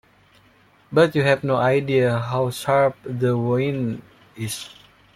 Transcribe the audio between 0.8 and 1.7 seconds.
But you have no